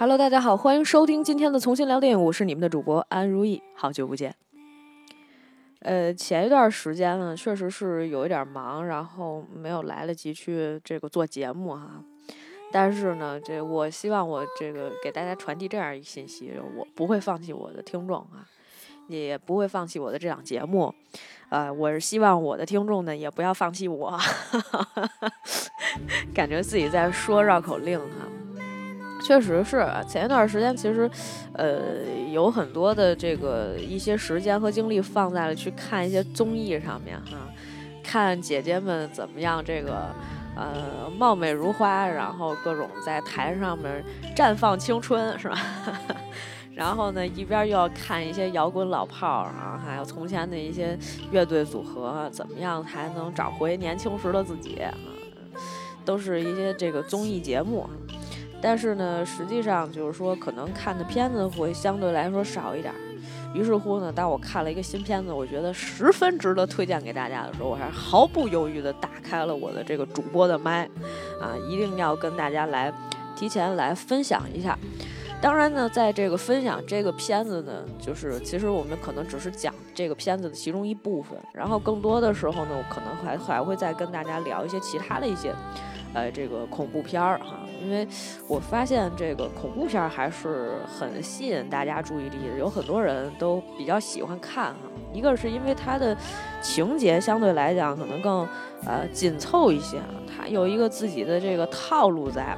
[0.00, 4.32] Hello，大家好，欢迎收听今天的重新聊电影，我是你们的主播安如意，好久不见。
[5.80, 12.00] 呃，前一段时间呢，确实是有一点忙，然后没有来得及去这个做节目哈。
[12.70, 18.46] 但是呢，这我希望我这个给大家传递这样一信息，我不会放弃我的听众啊，
[19.08, 20.94] 也不会放弃我的这档节目。
[21.48, 24.16] 呃，我是希望我的听众呢，也不要放弃我，
[26.32, 28.28] 感觉自己在说绕口令哈。
[29.20, 31.10] 确实是前一段时间，其实，
[31.52, 31.76] 呃，
[32.32, 37.36] 有很多的这个一些时间和精力放在了去看一些综艺上面哈，
[38.02, 40.14] 看姐姐们怎么样这个，
[40.56, 44.04] 呃，貌美如花，然后各种在台上面
[44.36, 45.58] 绽放青春是吧？
[46.74, 50.96] 然后呢，一边又要看一些摇滚老炮儿啊，还有从前的一些
[51.32, 54.94] 乐队组合，怎么样才能找回年轻时的自己啊？
[56.04, 57.90] 都是一些这个综艺节目。
[58.60, 62.92] 但是呢，实际上就是说，可能看的片子会相对来说少一点。
[63.54, 70.84] 于是乎呢，当我看了一个新片子，我觉得十分值得推荐给大家的时候，我还是毫不犹豫地打开了我的这个主播的麦，
[71.40, 72.92] 啊，一定要跟大家来
[73.34, 74.78] 提前来分享一下。
[75.40, 85.54] 当然呢，在这个分享这个片子呢，就是其实我们可能只是讲这个片子的其中一部分，然后更多的时候呢，我可能还还会再跟大家聊一些其他的一些。
[86.14, 88.08] 呃，这个恐怖片儿哈，因为
[88.48, 94.80] 我发现这个恐怖片儿还是很吸引大家注意力的，有很多人都比较喜欢看哈。
[95.12, 96.16] 一个是因为它的
[96.62, 98.48] 情节相对来讲可能更
[98.86, 102.56] 呃紧凑一些啊，它有一个自己的这个套路在。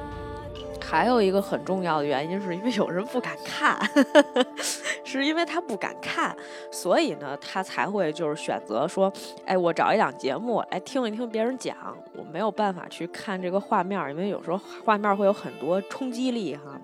[0.91, 3.79] 还有一个很重要的原因，是因为有人不敢看，
[5.05, 6.35] 是因为他不敢看，
[6.69, 9.09] 所以呢，他才会就是选择说，
[9.45, 11.77] 哎，我找一档节目来听一听别人讲，
[12.13, 16.77] 我没有办法去看这个画面，因为有时候画面会有很多冲击力哈。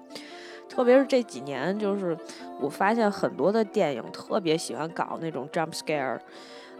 [0.69, 2.17] 特别是这几年，就是
[2.61, 6.17] 我发现很多的电影特别喜欢搞那种 jump scare，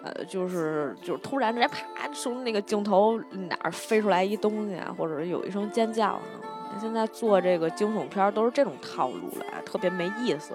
[0.02, 6.22] 呃，就是就是突然之间啪从那个镜头哪儿飞出来一东西啊，或者有一声尖叫啊。
[6.80, 10.54] 现在做这个惊悚片都是这种套路了，特别没意思。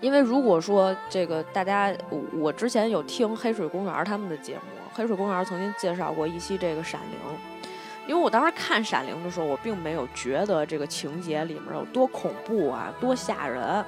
[0.00, 1.94] 因为如果说这个大家，
[2.34, 4.62] 我之前有听黑水公园他们的节目，
[4.92, 7.36] 黑水公园曾经介绍过一期这个《闪灵》，
[8.08, 13.84] 因为我当时看《闪灵》的时候，我并没有觉得这个情节里面有多恐怖啊，多吓人。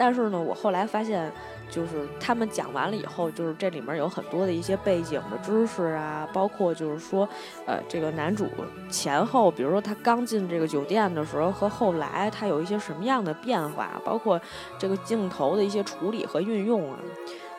[0.00, 1.30] 但是呢，我后来发现。
[1.70, 7.28] 就是他们讲完了以后，就是这里面有很多的一些背景的知识啊，包括就是说，
[7.64, 8.44] 呃，这个男主
[8.90, 14.40] 前后，比如说他刚进这个酒店的时候和后来他有一些什么样的变化，包括
[14.80, 16.98] 这个镜头的一些处理和运用啊，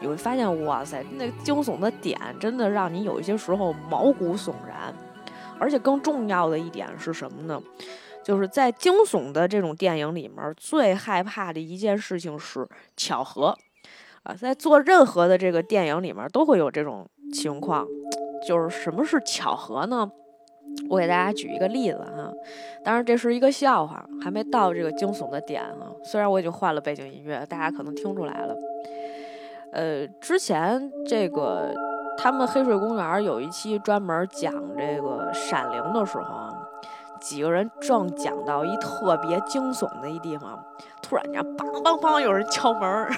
[0.02, 4.94] 你会发现，哇塞，那惊悚的点真的让你有一些时候毛骨悚然。
[5.58, 7.62] 而且更重要的一点是什么呢？
[8.32, 12.66] 就是在惊悚的这种电影里面，最害怕的一件事情是
[12.96, 13.54] 巧合。
[14.24, 17.86] 啊，在做任何的这个电影里面都会有这种情况，
[18.48, 20.10] 就是什么是巧合呢？
[20.90, 22.32] 我给大家举一个例子哈，
[22.86, 25.92] 当然这是一个笑话，还没到这个惊悚的点啊。
[26.06, 28.56] 虽然我已经换了背景音乐，大家可能听出来了。
[29.74, 31.74] 呃，之前这个
[32.18, 36.51] 他们黑水公园有一期专门讲这个闪灵的时候啊。
[37.22, 40.60] 几个人正讲到一特别惊悚的一地方，
[41.02, 43.10] 突然间梆梆梆有人敲门儿，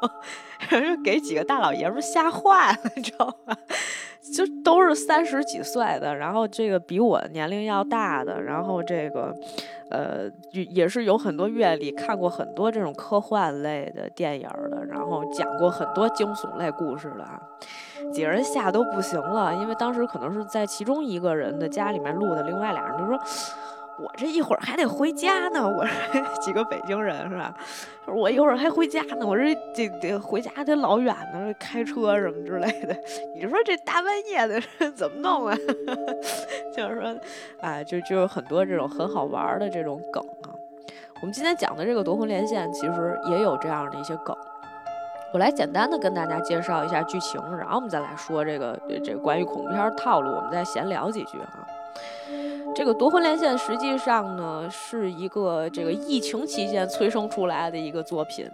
[0.70, 3.56] 人给几个大老爷们吓坏了，你知道吧？
[4.36, 9.34] 就都是三十几岁的，然后这个比我年龄要大的，然后这个
[9.90, 17.40] 呃也是有很多阅历，看过很多这种科幻类的电影的，然后讲过很多惊悚类故事的啊。
[18.12, 23.18] 几个人吓都不行了，因为当时可能是在其中一个人的家里面录的，另外俩人就说
[24.02, 25.92] ：“我这一会儿还得回家呢。”我说
[26.40, 27.54] ：“几个北京人是吧？
[28.06, 29.26] 我一会儿还回家呢。
[29.26, 32.96] 我这这得回家得老远呢，开车什么之类的。
[33.36, 34.60] 你说这大半夜的
[34.92, 35.54] 怎么弄啊？
[36.76, 37.14] 就是说，
[37.60, 40.50] 哎，就就有很多这种很好玩的这种梗啊。
[41.20, 44.36] 我们今天讲的这个夺魂连线，其实也有这样的一些梗。”
[45.32, 51.66] 我来简单的跟大家介绍一下剧情，然后我们再来说这个这关于恐怖片套路，我们再闲聊几句哈。
[52.74, 58.48] 这个夺魂连线实际上呢是一个这个疫情期间催生出来的一个作品，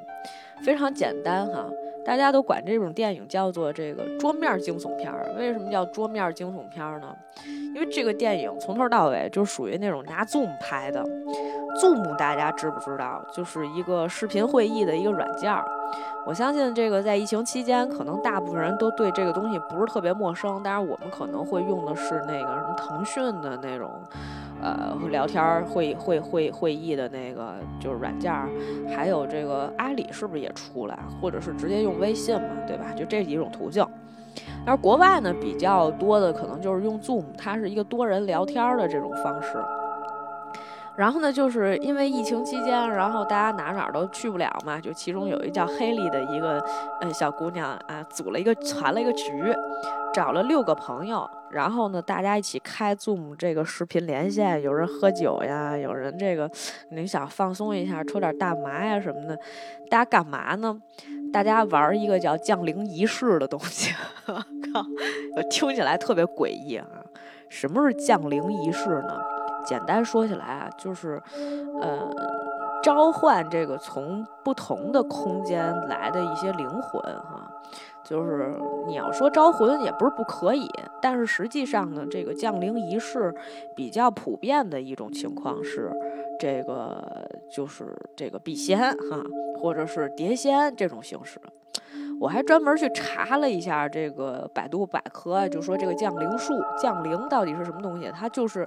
[0.62, 1.64] 非常简单哈。
[2.04, 5.26] 大家都管这种电影叫做这个桌面惊悚片儿。
[5.36, 7.08] 为什么叫桌面惊悚片儿呢？
[7.74, 11.02] 因为这个电影从头到尾就属于那种拿 Zoom 拍的。
[11.82, 13.22] Zoom 大家知不知道？
[13.34, 15.66] 就是一个视频会议的一个软件儿。
[16.26, 20.60] 我相信这个在疫情期间，可能大部分人都对这个东西不是特别陌生。
[20.60, 23.88] 当然，我们可能会用的是那个什么腾讯的那种，
[24.60, 28.32] 呃聊天会会会会议的那个就是软件，
[28.88, 32.86] 还有这个阿里是不是也出来，或者是直接用微信嘛，对吧？
[32.96, 33.86] 就这几种途径。
[34.66, 39.64] 但是国外呢比较多的可能就是用 Zoom，它是一个多人聊天的这种方式。
[40.96, 46.58] 然后呢，就是因为疫情期间，然后大家哪哪都去不了嘛，就其中有一叫黑莉的一个
[47.00, 49.54] 呃小姑娘啊，组了一个攒了一个局，
[50.14, 56.50] 找了六个朋友，然后呢，大家一起开 Zoom 这个视频连线，有人喝酒呀，有人这个
[56.90, 59.36] 你想放松一下，抽点大麻呀什么的，
[59.90, 60.80] 大家干嘛呢？
[61.32, 63.92] 大家玩一个叫降临仪式的东西，
[64.26, 64.32] 我
[64.72, 64.82] 靠，
[65.50, 66.86] 听起来特别诡异啊！
[67.50, 69.35] 什么是降临仪式呢？
[69.66, 71.20] 简单说起来啊，就是，
[71.80, 72.08] 呃，
[72.82, 77.50] 召唤这个从不同的空间来的一些灵魂哈，
[78.04, 78.54] 就是
[78.86, 80.70] 你要说招魂也不是不可以，
[81.02, 83.34] 但是实际上呢，这个降临仪式
[83.74, 85.90] 比较普遍的一种情况是，
[86.38, 89.20] 这个就是这个笔仙哈，
[89.60, 91.40] 或者是碟仙这种形式。
[92.18, 98.10] 我还专门去查了一下这个百度百科，就说这个降灵术，降灵到底是什么东西？
[98.14, 98.66] 它就是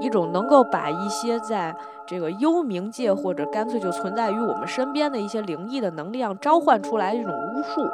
[0.00, 1.74] 一种能够把一些在
[2.06, 7.86] 这个幽冥界或者干脆就存在于我们身边的一些灵异的能量召唤出来的一种巫术。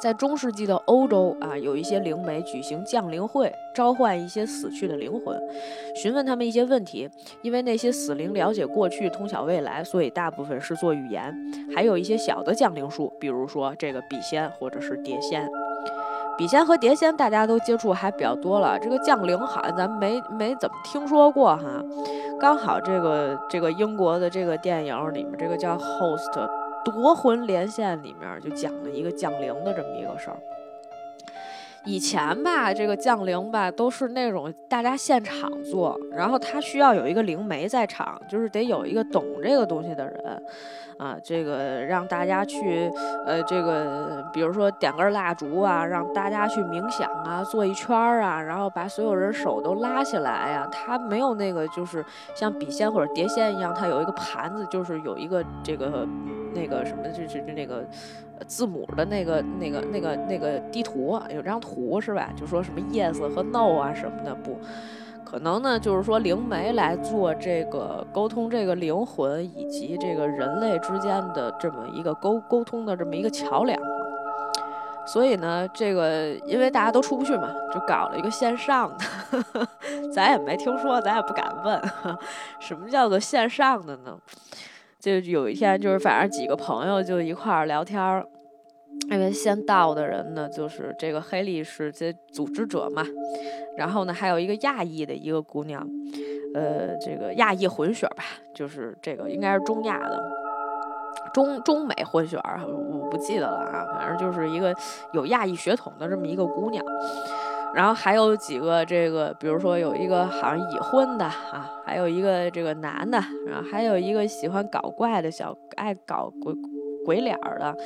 [0.00, 5.38] 在中世纪的欧洲啊，有一些灵媒举行降灵会，召唤一些死去的灵魂，
[5.94, 7.06] 询问他们一些问题。
[7.42, 11.34] 因为那些死灵了解过去，通晓未来，所以大部分是做预言。
[11.74, 15.46] 还有一些小的降灵术，比如说这个笔仙或者是碟仙。
[16.38, 21.84] 笔仙和碟仙大家都接触还比较多了，这个降灵好像咱没没怎么听说过哈。
[22.40, 26.59] 刚好这个这个英国的这个电影里面，这个叫 Host。
[26.84, 30.36] 夺魂连线里面就讲了一个降灵的这么一个事儿。
[31.84, 40.42] 以前吧，这个降灵吧都是那种大家现场做，然后他需要有一个灵媒在场，就是得有一个懂这个东西的人，
[40.98, 42.90] 啊，这个让大家去，
[43.26, 50.68] 呃，这个比如说点根蜡烛啊，让大家去冥想啊，做一圈儿啊，然后把所有人手都拉起来呀。
[50.70, 52.04] 他没有那个就是
[52.34, 56.06] 像笔仙或者碟仙一样，他有一个盘子，就是有一个这个。
[56.52, 57.86] 那个什么，就是那个
[58.46, 62.30] 字母的那个、那个、那个、那个地图，有张图是吧？
[62.36, 64.58] 就说什么 yes 和 no 啊什么的，不
[65.24, 65.78] 可能呢。
[65.78, 73.80] 就是说灵媒来做这个沟通，这个灵魂以及这个人类之间的这么一个沟沟通的这么一个桥梁。
[75.06, 79.66] 所以呢，这个因为大家都出不去嘛，就搞了一个线上的，
[80.12, 81.80] 咱也没听说，咱也不敢问，
[82.60, 84.16] 什么叫做线上的呢？
[85.00, 88.26] 就有一天，就是反正几个朋友就一块儿聊天儿，
[89.10, 93.02] 因为先到的人呢，就是这个黑历史这组织者嘛，
[93.78, 95.88] 然后呢，还有一个亚裔的一个姑娘，
[96.54, 98.24] 呃，这个亚裔混血吧，
[98.54, 100.22] 就是这个应该是中亚的，
[101.32, 104.74] 中中美混血儿，我不记得了啊，反正就是一个
[105.14, 106.84] 有亚裔血统的这么一个姑娘。
[107.74, 116.54] 然后还有几个这个，比如说有一个好像已婚的啊，还有一个这个男的，然后还有一个喜欢搞怪的小爱搞鬼
[117.04, 117.76] 鬼脸儿的，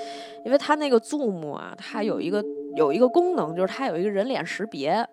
[0.44, 2.42] 因为他那个 Zoom 啊，它有一个
[2.76, 5.06] 有一个功能，就是它有一个人脸识别。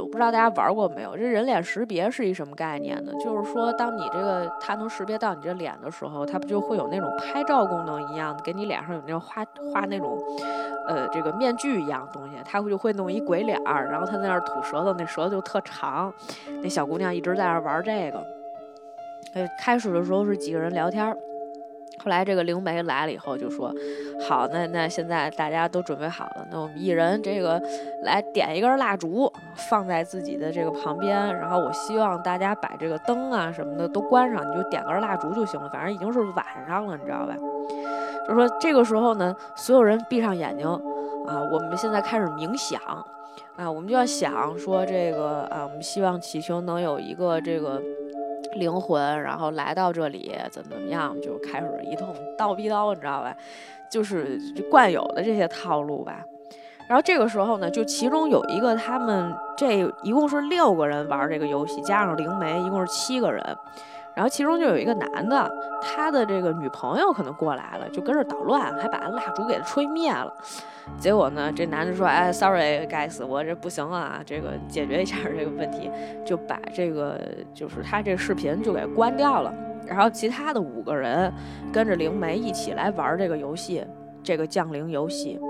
[0.00, 1.16] 我不知道大家玩过没有？
[1.16, 3.12] 这人脸识别是一什么概念呢？
[3.22, 10.18] 就是说，当你这个它能识别到你这脸的时候，它不就会有那种拍照功能一样，给你脸上有那种画画那种，
[10.86, 16.12] 呃，这个面具一样东西，它会就会弄一鬼脸儿，然后他在那儿吐舌头，那舌头就特长。
[16.62, 18.24] 那小姑娘一直在那儿玩这个。
[19.34, 21.16] 呃，开始的时候是几个人聊天。
[21.98, 23.72] 后来这个灵媒来了以后就说
[24.28, 27.60] ：“好，那那现在大家都准备好了，那我们一人这个
[28.02, 31.14] 来点一根蜡烛，放在自己的这个旁边。
[31.36, 35.68] 然后我希望大家把这个灯啊什么的都关上，你就点根蜡烛就行了。
[35.68, 37.36] 反正已经是晚上了，你知道吧？
[38.26, 40.66] 就是说这个时候呢，所有人闭上眼睛
[41.26, 42.80] 啊，我们现在开始冥想
[43.56, 47.80] 啊，我们就要想说这个啊，我们希望祈求能有一个这个。”
[48.54, 53.34] 灵魂，然后来到这里，怎么怎么样，就开始一通叨逼叨，你知道吧？
[53.90, 54.38] 就是
[54.70, 56.24] 惯有的这些套路吧。
[56.88, 63.42] 然后这个时候呢，就其中有一个，他们这一共是六个人玩这个游戏，加上灵媒，一共是七个人。
[64.14, 65.50] 然后其中就有一个男的，
[65.80, 70.32] 他的这个女朋友可能过来了，就跟着捣乱，还把蜡烛给吹灭了。
[70.98, 75.90] 结果呢，这男的说：“哎，sorry，该死，我这不行了啊，这个解决一下这个问题，
[76.24, 77.20] 就把这个
[77.54, 79.54] 就是他这视频就给关掉了。
[79.86, 81.32] 然后其他的五个人
[81.72, 83.84] 跟着灵媒一起来玩这个游戏，
[84.22, 85.40] 这个降灵游戏。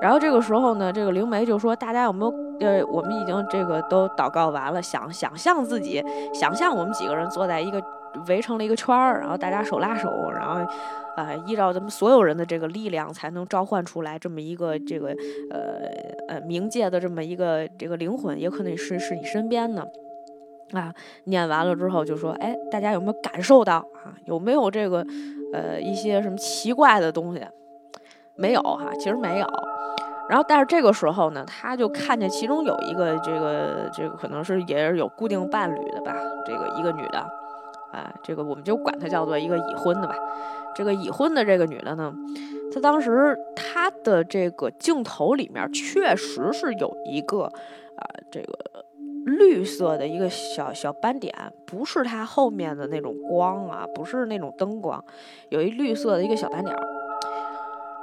[0.00, 6.02] 然后这个时候呢，这个灵媒就说：大家有没有呃，我们已经这个都祷告完了，想想象自己，
[6.32, 7.82] 想象我们几个人坐在一个
[8.28, 10.60] 围成了一个圈儿，然后大家手拉手，然后，
[11.16, 15.08] 呃，依照咱们所有人的这个力量，才能召唤出来这么一个这个
[15.50, 15.88] 呃
[16.28, 19.86] 呃冥界的这么一个这个灵魂，也可能是是你身边的。
[20.72, 24.12] 啊，念完了之后就说，哎，大家有没有感受到啊？
[24.26, 25.04] 有没有这个，
[25.52, 27.42] 呃，一些什么奇怪的东西？
[28.36, 29.46] 没有哈，其实没有。
[30.28, 36.14] 然后，但是这个时候呢，他就看见其中有一个这个这个可能是也是有固定伴侣的吧，
[36.46, 37.18] 这个一个女的，
[37.92, 40.14] 啊，这个我们就管她叫做一个已婚的吧。
[40.74, 42.12] 这个已婚的这个女的呢，
[42.72, 47.44] 她当时她的这个镜头里面确实是有一个
[47.96, 48.84] 啊，这个。
[49.24, 51.34] 绿色的一个小小斑点，
[51.66, 55.04] 不是她后面的那种光啊，不是那种灯光，
[55.50, 56.74] 有一绿色的一个小斑点。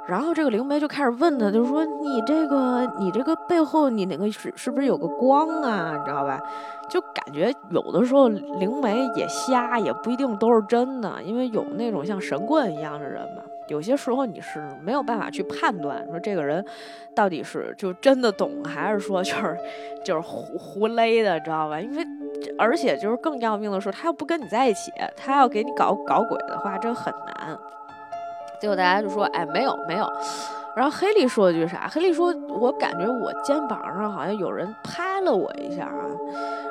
[0.08, 5.96] 然后这个灵媒就开始问他，就是说你这个你这个背后你那个是是不是有个光啊？
[5.98, 6.40] 你知道吧？
[6.88, 13.42] 就感觉有的时候灵媒也瞎，也不一定都是真的，因为有那种像神棍一样的人嘛。
[13.68, 16.64] 有些时候你是没有办法去判断，说这个人
[17.16, 19.58] 到底是就真的懂，还是说就是
[20.04, 21.80] 就是胡胡勒的，知道吧？
[21.80, 22.06] 因为
[22.56, 27.58] 而且就是更要命的是，他要不跟你在一起，他要给你搞搞鬼的话，这很难。
[28.60, 30.10] 结果大家就说：“哎，没有没有。”
[30.76, 31.88] 然后黑利说了句啥？
[31.90, 36.04] 黑利说：“我感觉我肩膀上好像有人拍了我一下啊。”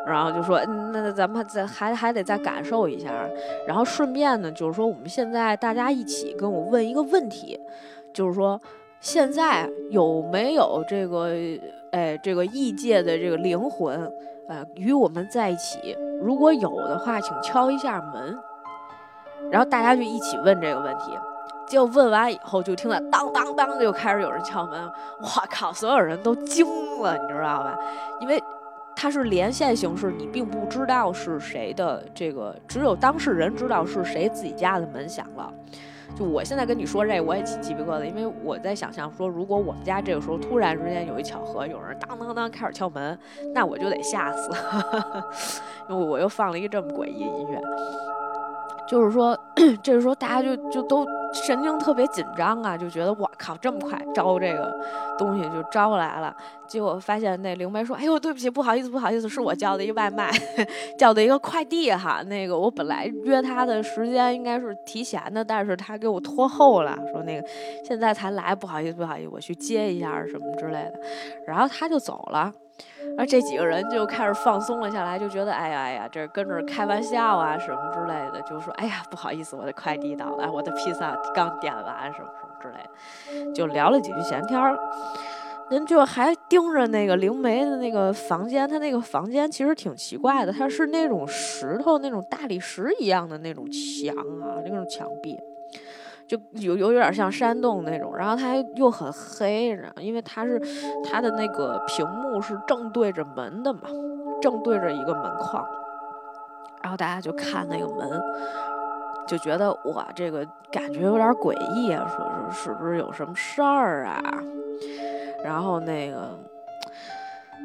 [0.05, 0.63] 然后就说
[0.93, 3.11] ：“那咱们再还还得再感受一下。”
[3.67, 7.59] 然后顺便呢，就是说我们现在大家一起跟我问一个问题，
[8.13, 8.61] 就是说
[8.99, 11.31] 现在有没有这个
[11.91, 13.99] 哎这个异界的这个灵魂
[14.47, 15.97] 呃与我们在一起？
[16.21, 18.37] 如果有的话，请敲一下门。
[19.49, 21.11] 然后大家就一起问这个问题。
[21.75, 24.89] 结果问完以后，就听到当当当，就开始有人敲门。
[25.19, 26.65] 我靠，所有人都惊
[27.01, 27.77] 了，你知道吧？
[28.21, 28.41] 因为
[28.95, 35.51] 它是连线形式，你并不知道是谁的这个，只有当事人知道是谁自己家的门响了。
[36.17, 43.19] 就我现在跟你说这，我也起鸡皮疙瘩，因为我在想象说，如果我们家这个时候突然之间有一巧合，有人当当当开始敲门，
[43.53, 44.49] 那我就得吓死，
[45.91, 47.61] 因为我又放了一个这么诡异的音乐。
[48.87, 49.37] 就是说，
[49.81, 54.71] 这时候大家就就都神经特别紧张啊，就觉得我靠，这么快招这个
[55.17, 56.35] 东西就招来了。
[56.67, 60.31] 结果发现那灵媒说：“哎呦，对不起，不好意思，不好意思，是我叫的一个外卖，
[60.97, 62.21] 叫的一个快递哈。
[62.23, 67.47] 那个我本来约他的时间应该是提前的，但是他给我拖后了，说那个
[67.83, 70.99] 现在才来，不好意思，不好意思，我去接一下什么之类的。
[71.47, 72.51] 然后他就走了。”
[73.17, 84.77] 而这几个人就开始放松了下来，就觉得哎呀哎呀，这跟着开玩笑啊什么之类的，就说哎呀不好意思，我的快递到了，我的披萨刚点完什么什么之类的，就聊了几句闲天儿。
[85.71, 95.35] 人就还盯着那个灵媒的那个房间，他那个房间其实挺奇怪的，它是那种石头那种大理石一样的那种墙啊，那种墙壁。
[96.27, 100.59] 就有有有点像山洞那种，然后它又很黑，然后因为它是
[101.03, 103.81] 它的那个屏幕是正对着门的嘛，
[104.41, 105.63] 正对着一个门框，
[106.81, 108.19] 然后大家就看那个门，
[109.27, 114.19] 就觉得哇，这个感觉有点诡异啊，说说是不是有什么事儿啊？
[115.43, 116.35] 然后那个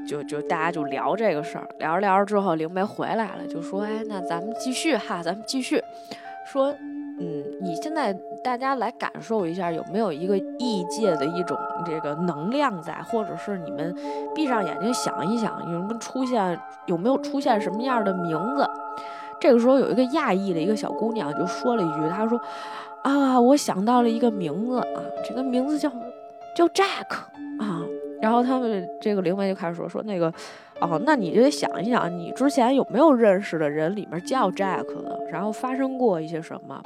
[0.07, 5.83] 就就大家就聊这个事儿，聊着聊着之后，灵媒回来了，就说：“哎，那咱们继续哈，咱们继续
[6.45, 6.75] 说。”
[7.21, 8.13] 嗯，你现在
[8.43, 13.95] 大家来感受一下，有没有一个异界的一种这个能量在，或者是你们
[14.35, 18.67] 闭上眼睛想一想，有没有出现有没有出现什么样的名字？
[19.39, 22.41] 这个时候有一个亚裔的一个小姑娘就说了一句，她说
[23.05, 25.91] ：“啊，我想到了一个名字啊，这个名字叫
[26.55, 27.15] 叫 Jack
[27.59, 27.80] 啊。”
[28.21, 30.33] 然后他们这个灵媒就开始说说那个。
[30.81, 36.81] 哦，那你就得想一想，你之前有没有认识的人里面叫 Jack 的，然后发生过一些什么？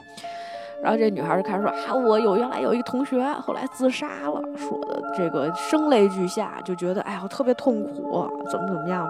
[0.83, 9.09] 然后这女孩就开始说啊，我有原来有一个同学，后来自杀了，说的这个声泪俱下，就觉得哎呀，特别痛苦，怎么怎么样，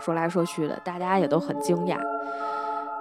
[0.00, 1.96] 说来说去的，大家也都很惊讶。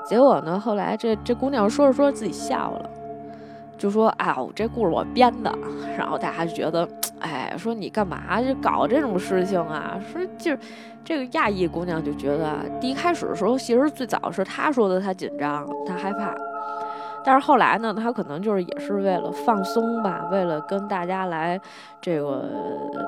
[0.05, 2.89] 结果呢，后来这这姑娘说着说着自己笑了。
[3.81, 5.51] 就说啊，我这故事我编的，
[5.97, 6.87] 然后大家就觉得，
[7.19, 9.99] 哎，说你干嘛就搞这种事情啊？
[10.13, 10.59] 说就是
[11.03, 16.31] 这个亚裔姑娘就觉得，第一开始的时候，其实最早是她说的，她紧张，她害怕，
[17.25, 21.59] 但是后来呢，她可能就是也是为了放松吧，为了跟大家来
[21.99, 22.47] 这个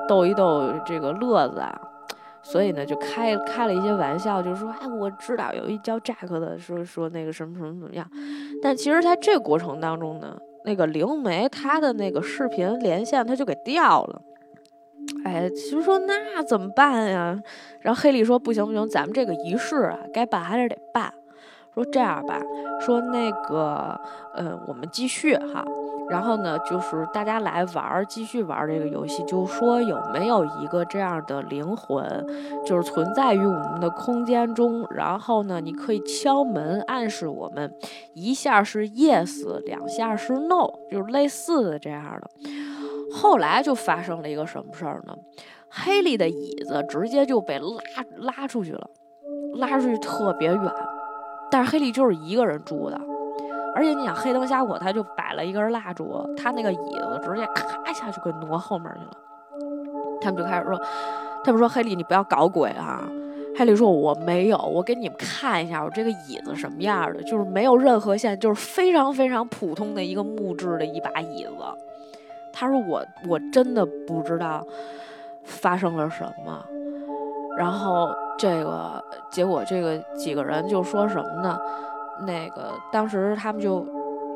[0.08, 1.72] 逗一逗这个乐子啊，
[2.42, 8.04] 所以呢，就开开了一些玩笑，就说，哎，我知道有一叫 Jack 的，说说那个什么什么怎么样，
[8.60, 10.36] 但其实在这个过程当中呢。
[10.64, 14.22] 那个灵媒，他的那个视频连线他就给掉了，
[15.24, 17.38] 哎，其实说那怎么办呀？
[17.80, 21.12] 然后黑莉说不行不行，咱们这个仪式啊，该办还是得办。
[21.74, 22.40] 说这样吧，
[22.80, 24.00] 说那个，
[24.34, 25.64] 呃，我们继续哈。
[26.08, 29.24] 然后呢，就是大家来玩儿，继续玩这个游戏。
[29.24, 32.04] 就说有没有一个这样的灵魂，
[32.64, 34.86] 就是存在于我们的空间中。
[34.90, 37.74] 然后呢，你可以敲门暗示我们，
[38.12, 42.30] 一下是 yes，两下是 no，就是类似的这样的。
[43.12, 45.16] 后来就发生了一个什么事儿呢？
[45.70, 48.90] 黑莉的椅子直接就被拉拉出去了，
[49.54, 50.72] 拉出去特别远。
[51.50, 53.00] 但是黑莉就是一个人住的。
[53.74, 59.10] 而且你想黑灯瞎火，他就摆了一根蜡烛，他那个椅子直接咔一下就给挪后面去了。
[60.20, 60.80] 他们就开始说
[61.44, 63.02] ：“他们说黑莉，你不要搞鬼啊！”
[63.56, 71.52] 黑莉说：“我没有，我给你们看一下我这个椅子什么样的，就是没有任何线，就是非常非常普通的一个木质的一把椅子。”
[72.52, 74.64] 他说：“我我真的不知道
[75.42, 76.64] 发生了什么。”
[77.58, 81.58] 然后这个结果，这个几个人就说什么呢？
[82.20, 83.86] 那个当时他们就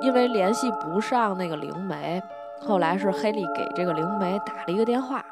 [0.02, 2.23] 因为联系不上那个灵媒，
[2.61, 5.25] 后来是黑莉给这个灵媒打了一个电话，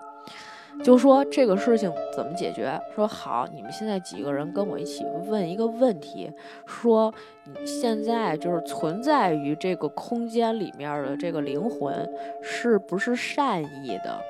[0.82, 2.80] 就说这个事情怎么解决？
[2.94, 6.32] 说好，你们现在几个人跟我一起问一个问题，
[6.66, 7.12] 说
[7.44, 12.08] 你现在就是存在于这个空间里面的这个灵魂
[12.42, 14.20] 是不是善意的？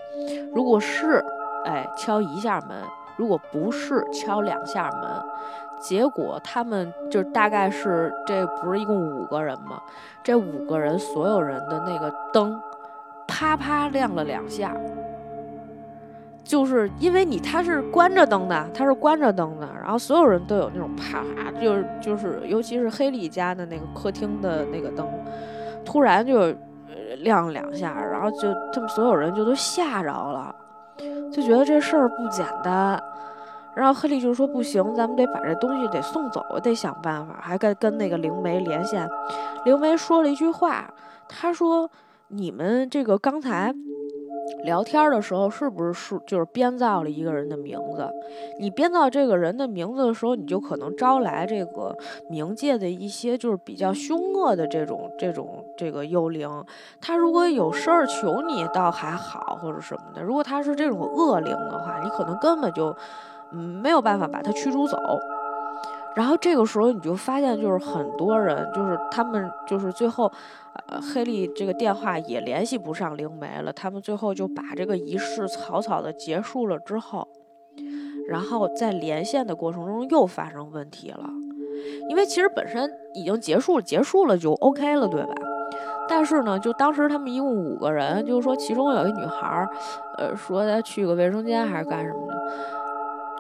[0.55, 1.25] 如果是，
[1.65, 2.77] 哎，敲一下门；
[3.17, 5.11] 如果不是，敲两下门。
[5.81, 9.81] 结果他们就大概是这不是一共五个人吗？
[10.23, 12.61] 这五个人所有人的那个灯，
[13.27, 14.75] 啪啪亮了两下。
[16.43, 25.09] 就是因为你他是关着灯的，他是关着灯的，然后所有人都有那种啪啪，就是就是尤其是黑莉家的那个客厅的那个灯，
[25.85, 26.55] 突然就
[27.19, 30.55] 亮两下，然后就他们所有人就都吓着了，
[31.33, 32.97] 就觉得这事儿不简单。
[33.77, 39.07] 然后黑利就说：“不行，咱们得把这东西得送走，得想办法。”还跟跟那个灵媒连线，
[39.67, 40.91] 灵媒说了一句话，
[41.29, 41.91] 他说
[42.29, 43.75] ：“你们这个刚才
[44.65, 48.11] 聊天的时候，是不是是就是编造了一个人的名字？
[48.59, 51.95] 你编造这个人的名字的时候，你就可能招来这个
[52.31, 56.65] 冥界的一些就是比较凶恶的这种这种这个幽灵。
[56.99, 60.23] 他如果有事儿求你，倒还好，或者什么的。
[60.23, 62.97] 如果他是这种恶灵的话，你可能根本就。”
[63.53, 64.99] 嗯，没有办法把他驱逐走。
[66.15, 70.33] 然后这个时候你就发现，就是很多人，就是他们，就是最后，
[70.89, 73.71] 呃，黑莉这个电话也联系不上灵媒了。
[73.71, 77.29] 他们最后就把这个仪式草草的结束了之后，
[78.29, 81.29] 然后在连线的过程中又发生问题了。
[82.09, 85.35] 因为其实本身已经结束了，结束了就 OK 了，对吧？
[86.09, 89.69] 但是呢，就当时他们一共五个人，就是说其中有一女孩，
[90.17, 92.26] 呃，说她去个卫生间还是干什么。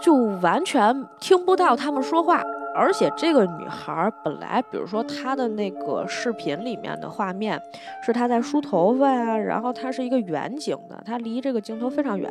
[0.02, 2.42] 就完全听不到他们说话，
[2.74, 7.60] 而且这个女孩本来，比如说她的那个视频里面的画面
[8.04, 12.30] 是她在梳头发呀，然后她是一个远景的，她离这个镜头非常远，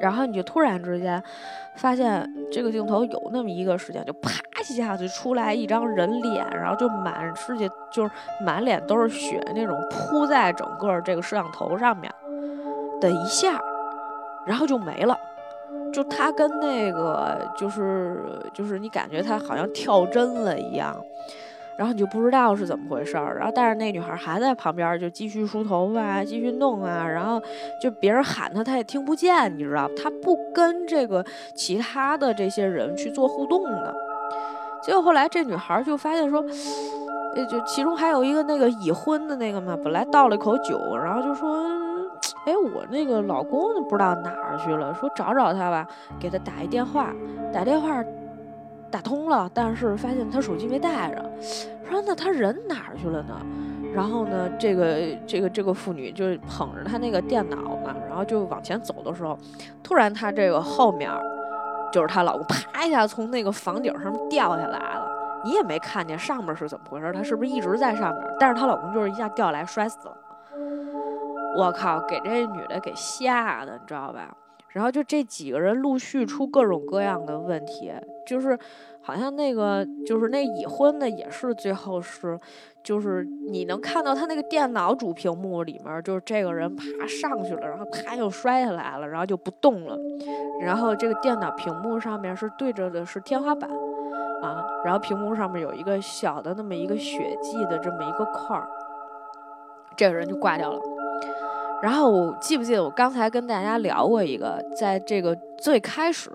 [0.00, 1.22] 然后你就突然之间
[1.76, 4.30] 发现这个镜头有那么一个时间，就啪
[4.60, 8.10] 一下子出来一张人脸，然后就满世界就是
[8.44, 12.10] 满脸都是血那种扑在整个这个摄像头上面
[13.00, 13.60] 的一下，
[14.46, 15.16] 然后就没了。
[15.92, 20.96] 就他跟那个就是就是你感觉他好像跳针了一样，
[21.76, 23.36] 然后你就不知道是怎么回事儿。
[23.36, 27.06] 然后但是那女孩还在旁边就继续梳头发，继续弄啊。
[27.06, 27.40] 然后
[27.80, 31.24] 就别人喊他，他也听不见，你知道他不跟这个
[31.54, 33.94] 其他的这些人去做互动的。
[34.82, 36.44] 结果后来这女孩就发现说，
[37.36, 41.81] 呃，就其中还有一个那个已婚的那个嘛，本来倒了一口酒，然后就说。
[42.44, 45.86] 哎，我那个老公不知道哪儿去了，说找找他吧，
[46.18, 47.12] 给他打一电话，
[47.52, 48.02] 打电话
[48.90, 51.30] 打通了，但是发现他手机没带着，
[51.88, 53.36] 说那他人哪儿去了呢？
[53.94, 59.38] 然后呢，这个这个这个妇女就捧着他那个电脑嘛，然后就往前走的时候，
[59.82, 61.10] 突然她这个后面
[61.92, 65.06] 就是她老公，啪一下从那个房顶上掉下来了，
[65.44, 68.24] 你也没看见上面是怎么回事，他是不是一直在上面？
[68.40, 70.16] 但是她老公就是一下掉下来摔死了。
[71.56, 74.36] 我靠，给这女的给吓的，你知道吧？
[74.70, 77.92] 然后就这几个人陆续出各种各样的问题，
[78.26, 78.58] 就是
[79.02, 82.40] 好像那个就是那已婚的也是最后是，
[82.82, 89.94] 就是你能看到他那个电脑主屏幕里面，就是这个人爬上去了，然后啪又摔下来了，然后就不动了，
[90.62, 93.68] 然后这个电脑屏幕上面是对着的是天花板
[94.42, 98.66] 啊，然后屏幕上面有一个小的那么一个血迹的这么一个块儿，
[99.94, 100.80] 这个人就挂掉了。
[101.82, 106.30] 然后我记不记得我刚才跟大家聊过一个，在这个最开始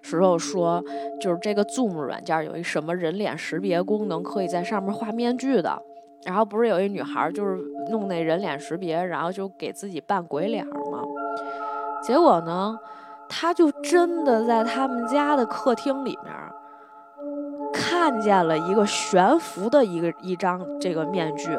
[0.00, 0.80] 时候说，
[1.20, 5.82] 就是这个 Zoom 软件有一什么人脸识别功能，可以在上面画面具的。
[6.24, 7.56] 然后不是有一女孩就是
[7.90, 11.02] 弄那人脸识别，然后就给自己扮鬼脸吗？
[12.02, 12.78] 结果呢，
[13.28, 16.32] 她就真的在他们家的客厅里面
[17.72, 21.50] 看见了一个悬浮的一个一张这个面具。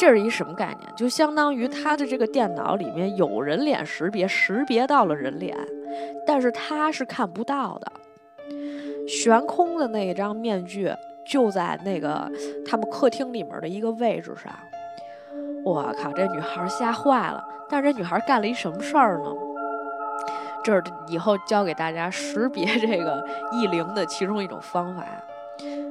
[0.00, 0.90] 这是一什么概念？
[0.96, 5.54] 就相当于他的这个电脑里面有人脸识别，识别到了人脸，
[6.26, 7.92] 但是他是看不到的。
[9.06, 10.90] 悬空的那一张面具
[11.26, 12.32] 就在那个
[12.66, 14.50] 他们客厅里面的一个位置上。
[15.62, 17.44] 我靠，这女孩吓坏了。
[17.68, 19.30] 但是这女孩干了一什么事儿呢？
[20.64, 25.04] 这是以后教给大家识别这个异灵的其中一种方法。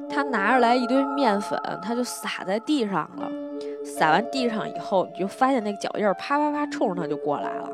[0.08, 3.30] 她拿着来一堆面粉，她就撒在地上了。
[3.84, 7.70] 撒完地上以后，你就发现那个脚印儿啪啪啪冲着他就过来了，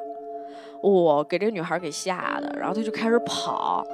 [0.83, 3.85] 哇，给这女孩给吓的，然后她就开始跑，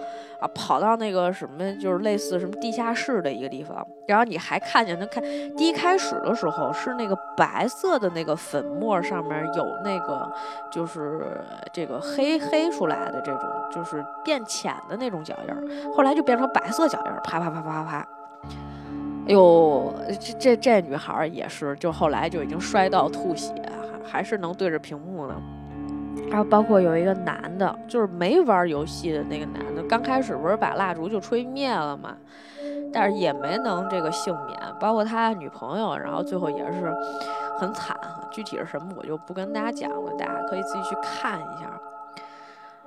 [0.40, 5.22] 啊，跑到那个什么，就是类似什么地下室的一个地方，然后你还看见她看，
[5.57, 10.31] 第一开始的时候是那个白色的那个粉末上面有那个
[10.70, 11.40] 就是
[11.72, 18.07] 这个黑黑出来的这种，就是变浅的那种脚印儿，后来就变成白色脚印儿，啪啪啪啪啪。
[19.24, 23.54] 哎呦，这这这女孩也是，就后来就已经摔到吐血，
[24.04, 25.35] 还还是能对着屏幕呢。
[26.28, 32.16] 然后包括有一个男的，就是没玩游戏的那个男的，刚开始不是把蜡烛就吹灭了嘛，
[32.92, 34.58] 但是也没能这个幸免。
[34.80, 36.92] 包括他女朋友，然后最后也是
[37.58, 37.96] 很惨，
[38.30, 41.70] 具体是什么我就不跟大家讲了，大家可以自己去看一下。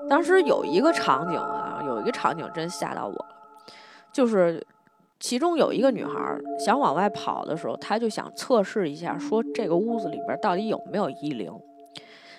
[0.09, 3.25] 当时有一个场景啊，有一个场景真吓到我了，
[4.11, 4.61] 就是。
[5.19, 11.51] 其中有一个女孩想往外跑的时候，她就想测试一下，说这个屋子里边到底有没有异灵。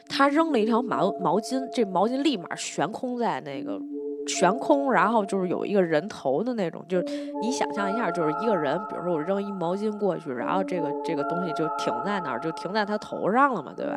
[0.08, 3.80] 她扔了一条毛毛巾，这毛巾立马悬空在那个
[4.28, 7.04] 悬空，然后就是有一个人头的那种，就是
[7.42, 13.96] 你想象一下，就是一个人，比如说我扔一毛巾过去，然后这个这个东西就停在那儿，就停在他头上了嘛，对吧？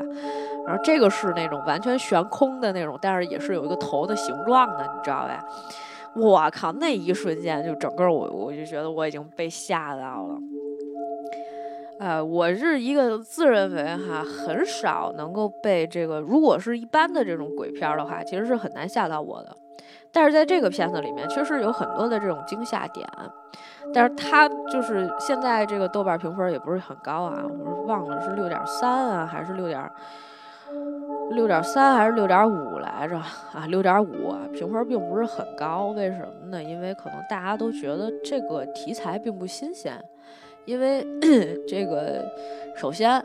[0.65, 5.39] 然后这个是那种完全悬空的那种，但是也是有一个头的形状的，你知道呗？
[6.15, 6.71] 我靠！
[6.73, 10.37] 那一瞬间，就整个我我就觉得我已经被吓到了。
[11.99, 19.55] 呃，我是一个自认为哈很少能够被这个，如果是一般的这种鬼片的话，其实是很难吓到我的。
[20.11, 23.07] 但是在这个片子里面，确实有很多的这种惊吓点。
[23.93, 29.79] 但是它就是现在这个豆瓣评分也不是很高啊，我忘了是六点三啊，还是六点。
[31.31, 33.65] 六点三还是六点五来着啊？
[33.67, 36.63] 六点五，评分并不是很高，为什么呢？
[36.63, 39.93] 因为可能大家都觉得这个题材并不新鲜，
[40.65, 41.05] 因为
[41.67, 42.25] 这个
[42.75, 43.23] 首先，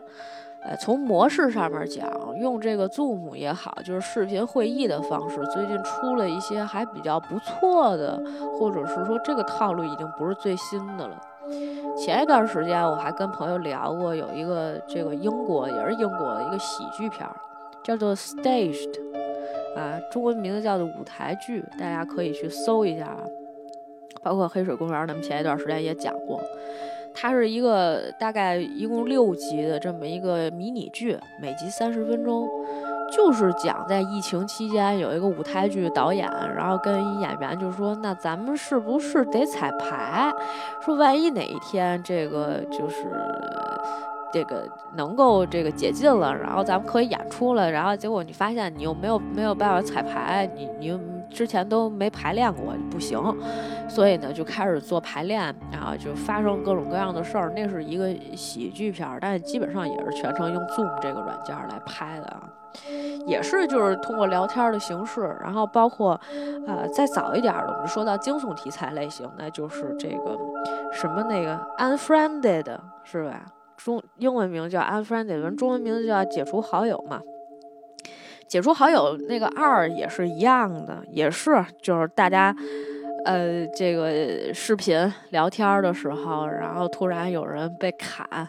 [0.63, 2.07] 呃，从模式上面讲，
[2.39, 8.23] 用这个 Zoom 也好，就是视频会议的方式，最近出了一些还比较不错的，
[8.59, 11.19] 或者是说这个套路已经不是最新的了。
[11.97, 17.35] 前一段时间我还跟朋友聊过，有一个这个英国也是英国的一个喜剧片儿。
[17.85, 18.95] 叫做 staged，
[19.77, 23.21] 啊，中文名字叫做舞台剧，大家可以去搜一下啊。
[24.23, 26.41] 包括黑水公园，咱们前一段时间也讲过，
[27.15, 32.49] 它是一个大概一共六集的这么一个迷你剧，每集三十分钟，
[33.15, 40.33] 就是讲在疫情期间有一个舞台剧导演，然后跟一演员就说，那咱们是不是得彩排？
[40.85, 43.07] 说万一哪一天这个就是。
[44.33, 50.87] 这个能够这个解禁了，然后咱们可以演出了，然后结果你发现你又没有没有办法彩排，你你
[51.35, 53.21] 之前都没排练过，不行，
[53.89, 57.53] 所以呢就开始做排练，然后就发生各种各样的事儿。
[57.57, 62.41] 那是一个喜剧片，但是基本上也是全程用 Zoom 这个软件来拍的，
[63.27, 66.19] 也是就是通过聊天的形式，然后包括
[66.67, 70.39] 呃再早一点的，我们说到惊悚题材类型，那就是这个
[70.93, 73.45] 什么那个 Unfriended 是吧？
[73.77, 77.21] 中英文名叫 Unfriended，中文名字叫解除好友嘛。
[78.49, 82.55] 解除好友那个二也是一样的，也是就是大家
[83.25, 88.49] 呃这个视频聊天的时候，然后突然有人被砍，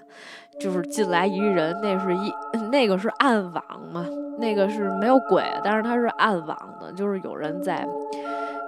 [0.60, 2.34] 就是进来一人，那是一
[2.71, 4.05] 那个是暗网嘛，
[4.39, 7.88] 那个是没有鬼，但是它是暗网的，就是有人在，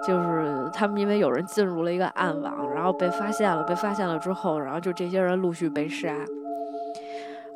[0.06, 6.14] 就是他们因为有人进入了一个暗网，然后被发现了，被发现了之后，然后就这些人陆续被杀。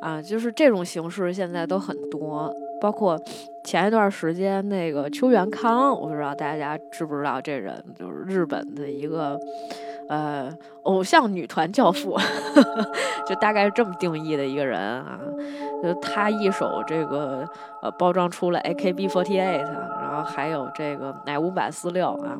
[0.01, 3.17] 啊，就是这种形式现在都很多，包括
[3.63, 9.39] 前一段时间那个邱元康，我不知道大家知不知道这人，就是日本的一个
[10.09, 12.19] 呃偶像女团教父，
[13.25, 15.17] 就大概是这么定义的一个人啊。
[15.81, 17.47] 就他一手这个
[17.81, 19.63] 呃包装出了 AKB48，
[20.01, 22.37] 然后还有这个乃木坂四六啊。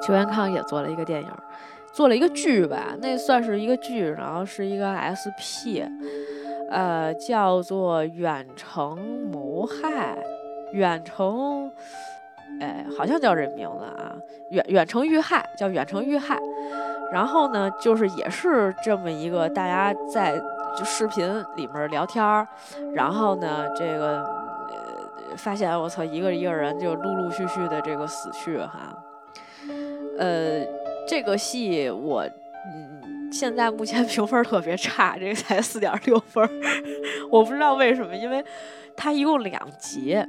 [0.00, 1.28] 邱元康也做了一个电影，
[1.92, 5.84] 做了一个剧吧，那算是一个剧，然后是一个 SP，
[6.72, 8.96] 呃，叫做《远程
[9.30, 10.16] 谋害》，
[10.72, 11.70] 远程，
[12.60, 14.16] 哎，好像叫这名字啊，
[14.48, 16.40] 远远程遇害，叫远程遇害。
[17.12, 20.40] 然后呢，就是也是这么一个大家在
[20.74, 22.48] 就视频里面聊天儿，
[22.94, 28.96] 然后呢，这个呃发现我操，一个一个人就陆陆续续的这个死去哈。
[30.18, 30.64] 呃，
[31.06, 32.24] 这个戏我，
[33.32, 36.46] 现在目前评分特别差，这个才四点六分，
[37.30, 38.44] 我不知道为什么，因为
[38.94, 40.22] 它一共两集，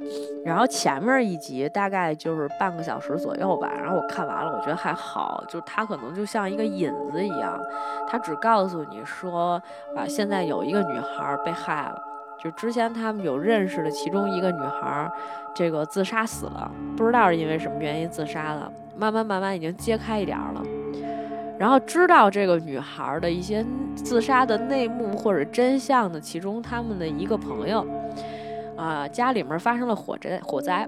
[0.44, 7.60] 然后前面一集大概就是半个小时左右吧，然后我看完了，我觉得还好，就它可能就像一个引子一样，
[8.08, 9.62] 它只告诉你说
[9.94, 12.02] 啊，现在有一个女孩被害了，
[12.42, 15.10] 就之前他们有认识的其中一个女孩，
[15.54, 18.72] 这个自杀死了，不知道是因为什么原因自杀的。
[18.96, 20.62] 慢慢慢慢已经揭开一点了，
[21.58, 23.64] 然后知道这个女孩的一些
[23.94, 27.86] 自杀的内幕或者真相的，其中他们的一个朋友，
[28.76, 30.86] 啊，家里面发生了火灾，火灾，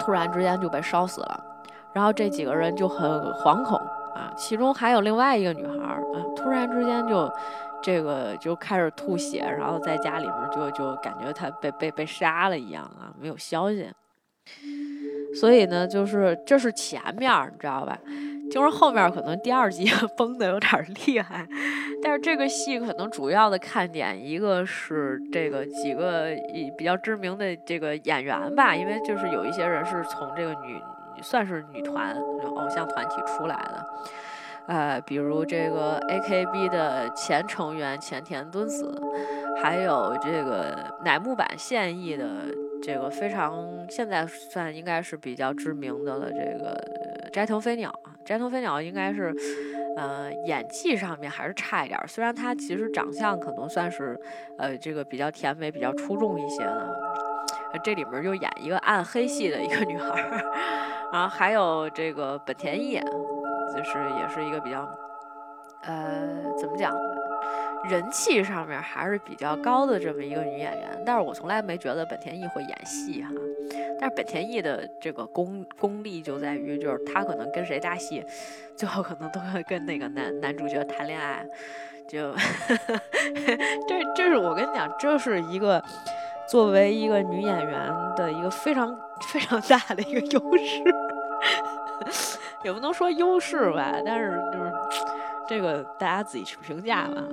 [0.00, 1.44] 突然之间就被烧死了，
[1.92, 3.78] 然后这几个人就很惶恐
[4.14, 7.30] 啊，其中还有另外一个女孩啊，突然之间就
[7.80, 13.88] 这个就开始吐血，然后在家里面就就感觉她被被被杀了一样啊，没有消息。
[15.38, 17.96] 所以呢，就是这是前面，你知道吧？
[18.50, 21.46] 就是后面可能第二集 崩的有点厉害，
[22.02, 26.28] 但是这个戏可能主要的看点，一个是这个几个
[26.76, 30.80] 比较知名的这个演员吧，因为就是有一些人是从这个女
[31.22, 32.16] 算是女团
[32.56, 33.86] 偶像团体出来的，
[34.66, 38.98] 呃，比如这个 AKB 的前成员前田敦子，
[39.62, 42.26] 还有这个乃木坂现役的。
[42.82, 46.30] 这个非常现在算应该是比较知名的了。
[46.30, 46.76] 这个
[47.32, 47.92] 斋藤飞鸟，
[48.24, 49.34] 斋藤飞鸟应该是，
[49.96, 51.98] 呃，演技上面还是差一点。
[52.06, 54.18] 虽然他其实长相可能算是，
[54.58, 56.96] 呃，这个比较甜美、比较出众一些的。
[57.84, 60.22] 这里面就演一个暗黑系的一个女孩，
[61.12, 62.98] 然后还有这个本田翼，
[63.76, 64.88] 就是也是一个比较，
[65.82, 66.96] 呃，怎么讲？
[67.84, 73.30] 人气上面还是比较高的这么一个女演员，但是我从来没觉得本田翼会演戏哈。
[74.00, 78.24] 但是本田翼的这个功功力就在于，就是她可能跟谁搭戏，
[78.76, 81.46] 最后可能都会跟那个男男主角谈恋爱。
[82.08, 82.34] 就
[83.86, 85.82] 这，这是我跟你讲，这是一个
[86.48, 88.98] 作为一个女演员的一个非常
[89.30, 90.82] 非常大的一个优势，
[92.64, 94.72] 也不能说优势吧，但是就是。
[95.48, 97.24] 这个大家自己去评价吧。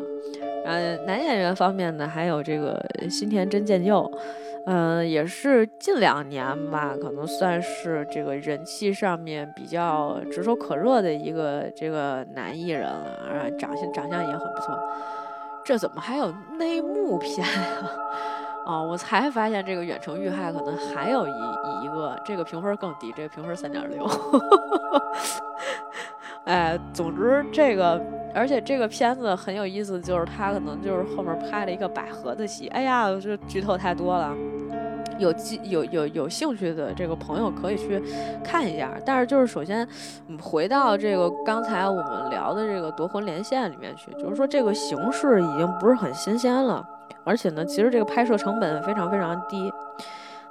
[0.65, 4.09] 呃，男演员方面呢，还有这个新田真剑佑，
[4.65, 14.75] 嗯，也是近两年吧，可能算是这个人气上面比较炙手可热的一个这个男艺人了，长相长相也很不错。
[15.63, 17.91] 这怎么还有内幕片呀？
[18.65, 21.31] 哦，我才发现这个远程遇害可能还有一
[21.83, 24.07] 一个，这个评分更低，这个评分三点六。
[26.45, 27.99] 哎，总之这个，
[28.33, 32.67] 而且这个片子很有意思，就是他可能就是后面拍了一个百合的戏。
[32.67, 34.31] 哎呀，这剧透太多了，
[35.17, 37.99] 有记有有有兴趣的这个朋友可以去
[38.43, 38.91] 看一下。
[39.03, 39.87] 但是就是首先，
[40.39, 46.85] 回到这个刚才我们聊的这个夺魂连线里面去，就是说这个形式已经不是很新鲜了，
[47.23, 49.73] 而且呢，其实这个拍摄成本非常非常低。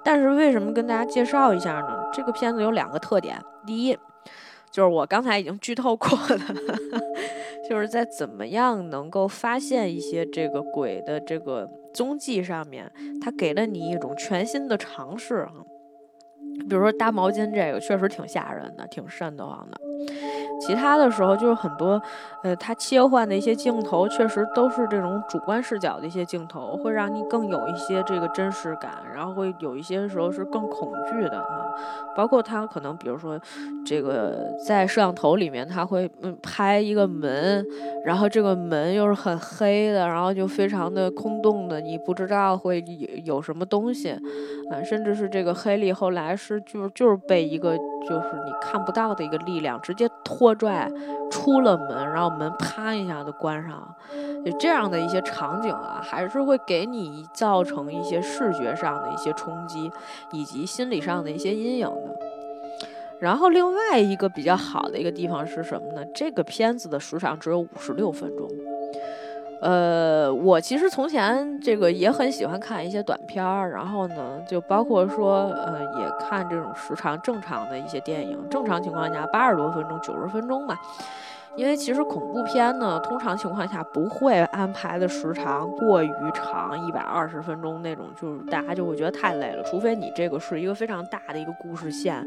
[0.03, 1.89] 但是为什么跟大家介绍一下呢？
[2.13, 3.97] 这个片子有两个特点，第一。
[4.75, 6.41] 就是我刚才已经剧透过了，
[7.71, 12.91] 就是在怎么样能够发现一些这个鬼的这个踪迹上面，
[13.23, 15.65] 它给了你一种全新的尝试哈。
[16.69, 19.81] 比如说搭毛巾这个，确实挺吓人的，挺瘆得慌的。
[20.61, 22.01] 其他的时候就是很多，
[22.43, 31.75] 呃，它切换的一些镜头确实都是这种主观视角的一些镜头，会让你更有一些这个真实感，然后会有一些时候是更恐惧的啊。
[32.17, 33.39] 包括它可能，比如说
[33.85, 37.65] 这个在摄像头里面，它会嗯拍一个门，
[38.05, 44.11] 然后这个门又是很黑的，然后就非常的空洞的，你不知道会有有什么东西
[44.71, 47.77] 啊，甚至是这个黑里后来是就就是被一个
[48.09, 50.91] 就是你看不到的一个力量，直接拖拽
[51.31, 53.95] 出了门，然后门啪一下子关上，
[54.45, 59.91] 就这样的一些场景啊，还是会给你造成一些视觉上的一些冲击，
[60.33, 62.19] 以及心理上的一些阴影的。
[63.21, 66.05] 然后另外一个比较好的一个地方是什么呢？
[66.15, 68.49] 这个片子的时长只有五十六分钟。
[69.61, 80.77] 呃，我其实从前这个也很喜欢看一些短片儿，然后呢，就包括说，呃，也看这种时长正常的一些电影，正常情况下八十多分钟、九十分钟吧。
[81.57, 89.63] 因为其实恐怖片呢，通常情况下不会安排的时长过于长，一百二十分钟那种，就是大家就会觉得太累了。
[89.65, 92.27] 除非你这个是一个非常大的一个故事线，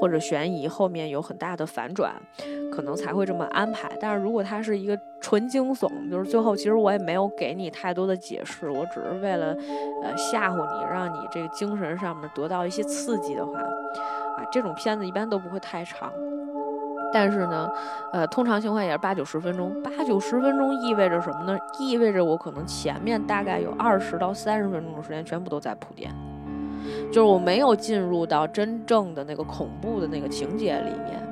[0.00, 2.14] 或者悬疑后面有很大的反转，
[2.70, 3.90] 可能才会这么安排。
[4.00, 9.54] 但是如果它是一个纯惊悚，就是最后其实我也没有给你太多的解释，我只是为了
[10.02, 16.10] 呃吓唬你，让你这个精神上面得到一些刺激的话，啊，这种片子一般都不会太长。
[17.12, 17.70] 但是呢，
[18.12, 19.82] 呃，通常情况也是八九十分钟。
[19.82, 21.56] 八九十分钟意味着什么呢？
[21.78, 26.10] 意味着我可能前面大概有二十到三十分钟的时间全部都在铺垫，
[27.12, 31.31] 就是我没有进入到真正的那个恐怖的那个情节里面。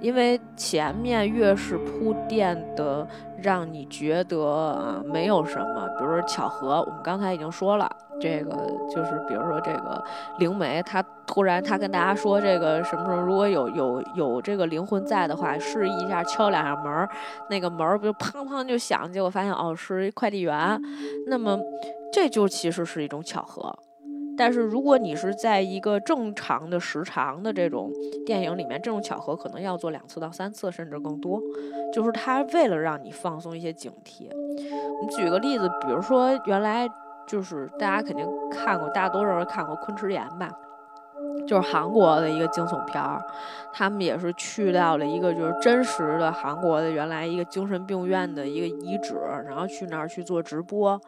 [0.00, 3.06] 因为前面越是铺垫的，
[3.42, 7.88] 让你觉得啊没有什么，比如说巧合，我们刚才已经说了，
[8.20, 8.50] 这个
[8.88, 10.02] 就是比如说这个
[10.38, 17.08] 灵媒，他突然他跟大家说这个什么时候如果有有有这个灵魂在的话，示意一下敲两下门，
[17.50, 20.80] 那个门不就砰砰就响，结果发现哦是一快递员，
[21.26, 21.58] 那么
[22.12, 23.76] 这就其实是一种巧合。
[24.40, 27.92] 但是如果你是在一个正常的时长的这种
[28.24, 31.38] 电影里面，这种巧合可能要做两次到三次，甚至更多。
[31.92, 34.30] 就是他为了让你放松一些警惕。
[34.32, 36.88] 我们举个例子，比如说原来
[37.26, 40.50] 就是大家肯定看过，大多数人看过《昆池岩》吧，
[41.46, 43.22] 就是韩国的一个惊悚片儿。
[43.74, 50.98] 他们也是去到了一个就是真实的韩国的原来一个精神病院的一个遗址，然后去那儿去做直播，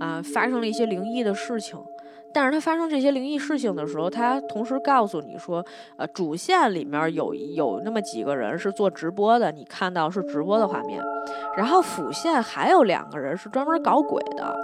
[0.00, 1.78] 啊，发生了一些灵异的事情。
[2.32, 5.64] 但是他发生这些灵异事情的时候，他同时告诉你说，
[5.96, 11.02] 呃，主线里面有有那么几个人是做直播的，你看到是直播的画面，
[11.56, 14.56] 然后辅线还有两个人是专门搞鬼的，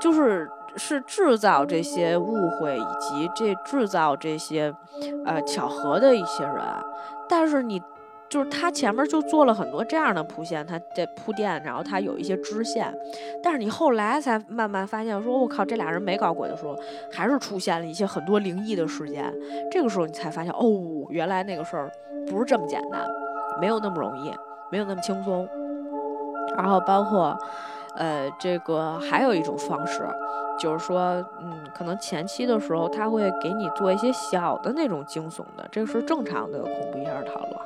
[0.00, 4.74] 就是是制造这些误会以及这制造这些
[5.24, 6.56] 呃巧合的一些人，
[7.28, 7.80] 但是你。
[8.32, 12.90] 就是他前面就做了很多这样的铺线，他在铺垫，然后他有一些支线，
[13.42, 16.74] 但是你后来才慢慢发现，说我靠，这俩人没搞鬼的时候，
[17.12, 19.30] 还是出现了一些很多灵异的事件。
[19.70, 20.64] 这个时候你才发现，哦，
[21.10, 21.92] 原来那个事儿
[22.26, 23.06] 不是这么简单，
[23.60, 24.32] 没有那么容易，
[24.70, 25.46] 没有那么轻松。
[26.56, 27.38] 然后包括，
[27.96, 30.08] 呃，这个还有一种方式，
[30.58, 37.56] 就是说，嗯，可能前期的时候他会给你做一些小的那种惊悚的，这个是正常的恐怖片套路。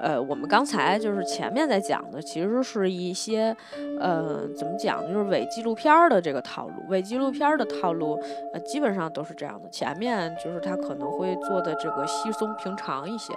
[0.00, 3.54] 呃，我们刚才就是前面在讲的，其实是一些，
[4.00, 6.74] 呃，怎么讲，就是伪纪录片的这个套路。
[6.88, 8.18] 伪纪录片的套路，
[8.52, 9.68] 呃，基本上都是这样的。
[9.68, 13.34] 前面就是他可能会做的这个稀松平常一些，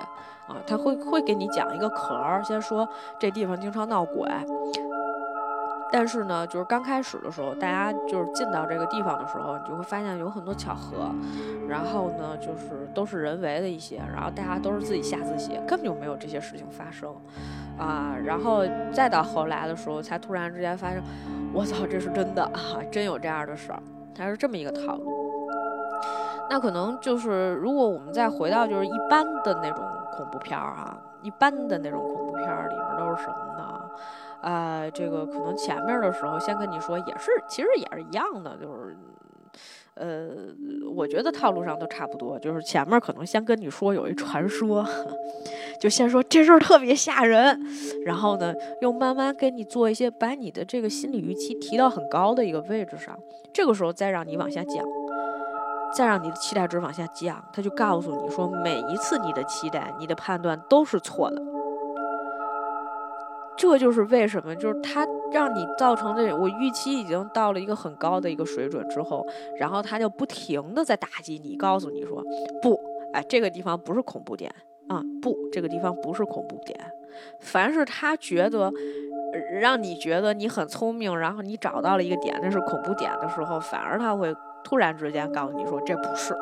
[0.48, 2.88] 啊，他会会给你讲一个壳儿，先说
[3.20, 4.26] 这地方经常闹鬼。
[5.94, 11.14] 但是呢，就是刚开始的时候，大家就是进到这个地方的时候，你就会发现有很多巧合，
[11.70, 17.16] 然后呢，就是都是人为的一些，然后大家都是自己吓自己，根本就没有这些事情发生，
[17.78, 21.04] 啊，然后再到后来的时候，才突然之间发生，
[21.54, 23.80] 我操，这是真的啊，真有这样的事儿，
[24.16, 25.06] 它是这么一个套路。
[26.50, 33.73] 那可能就是如果我们再回到就是一般的那种恐怖片儿啊，一般的那种恐怖片儿里面都是什么呢？
[34.44, 38.98] 啊，这个可能前面的时候先跟你说也是，其实也是一样的，就是，
[39.96, 40.30] 呃，
[40.94, 44.86] 我觉得套路上都差不多，就是前面可能先跟你说有一传说，
[45.80, 47.58] 就先说这事儿特别吓人，
[48.06, 53.18] 然后呢，又慢慢给你做一些，把你的这个心理预期提到很高的一个位置上，
[53.54, 54.86] 这个时候再让你往下降，
[55.96, 61.42] 再让你的期待值往下降，他就告诉你说，每一次你的期待、你的判断都是错的。
[63.58, 69.26] 这就是为什么，就是他让你造成这，我预期已经到了一个很高的一个水准之后，
[69.58, 72.24] 然后他就不停的在打击你，告诉你说，
[72.62, 72.80] 不，
[73.14, 74.54] 哎，这个地方不是恐怖点
[74.88, 76.78] 啊，不，这个地方不是恐怖点。
[77.40, 78.72] 凡是他觉得
[79.60, 84.34] 让你觉得你很聪明，然后你找到了一个点，那是恐怖点的时候，反而他会
[84.64, 86.36] 突然之间告诉你说，这不是。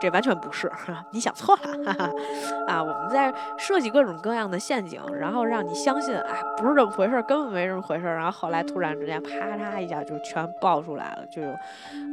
[0.00, 0.70] 这完全不是，
[1.10, 2.12] 你想错了，
[2.66, 11.54] 啊，我们在设计各种各样的陷阱，然后让你相信，哎，不是这么回事，根本没这么回事，然后后来突然之间，啪嚓一下就全爆出来了，就有，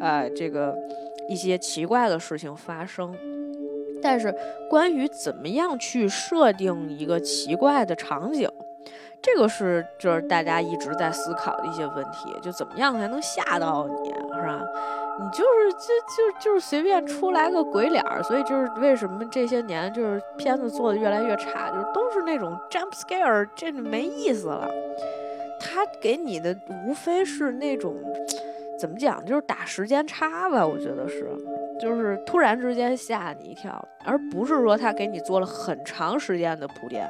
[0.02, 0.76] 呃，这个
[1.28, 3.16] 一些奇怪的事情发生。
[4.02, 4.32] 但是
[4.70, 8.48] 关于怎么样去设定一个奇怪的场景，
[9.20, 14.62] 这个是就是大家一直在思考的一些问题，就怎么样才能吓到你，是吧？
[15.18, 24.70] 你就是就就就是随便出来个鬼脸儿，所以就是为什么这些年就是片子做的越来越差，就是都是那种 jump scare，这就没意思了。
[25.60, 26.56] 他给你的
[26.86, 27.96] 无非是那种
[28.78, 31.30] 怎么讲，就是打时间差吧，我觉得是，
[31.80, 37.10] 就是突然之间吓你一跳，而不是说他给你做了很长时间的铺垫。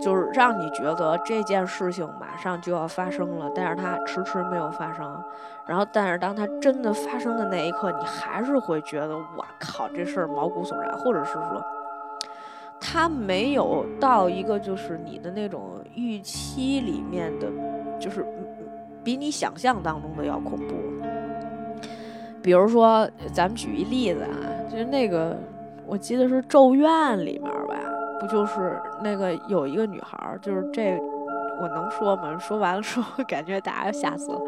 [0.00, 5.22] 就是让你觉得这件事情马上就要发生了，但是它迟迟没有发生。
[5.66, 11.60] 然后，但是当它真的发生的那一刻，你还是会觉得，我靠，这事儿毛骨悚然，或者是说，
[12.78, 17.48] 它没有到一个就是你的那种预期里面的，
[17.98, 18.24] 就是
[19.02, 20.74] 比你想象当中的要恐怖。
[22.42, 24.38] 比如说，咱们举一例子啊，
[24.70, 25.36] 就是那个，
[25.84, 27.65] 我记得是《咒怨》里面吧。
[28.18, 30.98] 不就是那个有一个女孩儿，就是这，
[31.60, 32.38] 我能说吗？
[32.38, 34.40] 说完了之后， 感觉大家要吓死了。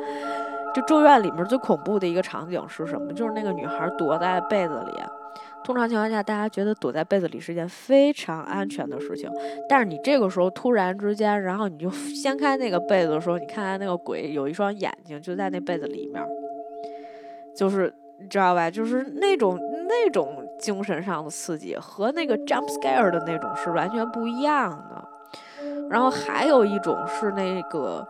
[0.74, 3.12] 就《咒怨》里面最恐怖的一个场景是什么？
[3.12, 4.92] 就是那个女孩躲在被子里。
[5.64, 9.30] 通常情况下，大家觉得躲在被子里是件非常安全的事情。
[9.68, 16.24] 但是你这个时候突然之间，然后你就 掀开那个被子的时候，你看见那个鬼有一双眼睛就在那被子里面，
[17.54, 18.70] 就是你知道吧？
[18.70, 19.58] 就是那种
[19.88, 20.47] 那种。
[20.58, 25.08] 精神上的刺激和那个 jump scare 的那种是完全不一样的。
[25.88, 28.06] 然后还有一种是那个，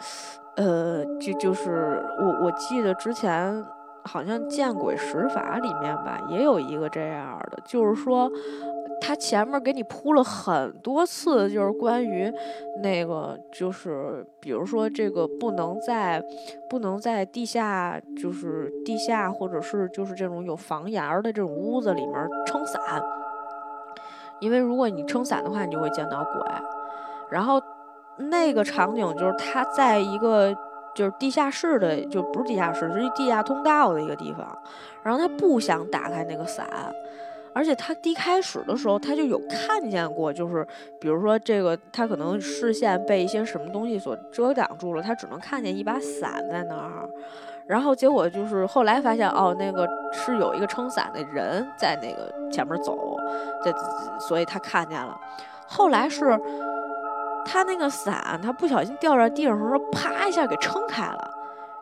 [0.57, 3.65] 呃，就就是我我记得之前
[4.05, 8.31] 好像《见鬼十法》里面吧，也有一个这样的，就是说。
[9.09, 12.31] 他前面给你铺了很多次，就是关于
[12.83, 16.23] 那个，就是比如说这个不能在
[16.69, 22.79] 不能在地下，就是地下或者是就是这种有房檐的这种屋子里面撑伞，
[24.41, 26.43] 因为如果你撑伞的话，你就会见到鬼。
[27.31, 27.59] 然后
[28.19, 30.55] 那个场景就是他在一个
[30.95, 34.47] 就是地下室的，就不是地下室，是地下通道的一个地方，
[35.03, 36.69] 然后他不想打开那个伞。
[37.55, 40.67] 而且他第一开始的时候，他就有看见过，就是
[41.01, 47.09] 比如说这个，他可能视线被一些什么东西所遮挡住了，他只能看见一把伞在那儿。
[47.67, 53.17] 然后结果就是后来发现，哦，那个是有一个撑伞的人在那个前面走，
[53.65, 53.73] 在
[54.21, 55.19] 所以他看见了。
[55.67, 56.39] 后来是
[57.45, 61.31] 他那个伞，他不小心掉在地上的时候，啪一下给撑开了。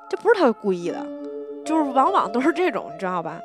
[0.09, 1.05] 这不是他故意的，
[1.65, 3.41] 就是往往都是这种，你知道吧？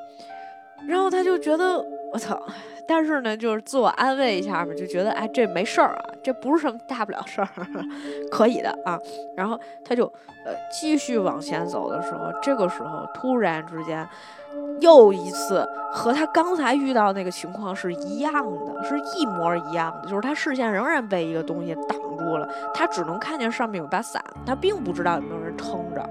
[0.87, 1.83] 然后他就觉得。
[2.11, 2.39] 我操！
[2.87, 7.47] 但是呢，就是自我安慰一下嘛，就觉得哎，这没事儿啊，这不是什么大不了事儿，
[8.29, 8.99] 可以的啊。
[9.35, 10.05] 然后他就
[10.45, 14.07] 呃继续往前走的时候，这个时候突然之间。
[14.81, 18.33] 又一次和他刚才遇到那个情况是一样
[18.65, 26.09] 的，是一模一样的，就是他视线仍然被一个东西挡了，他只能看见上面有把伞，他并不知道有没有人撑着。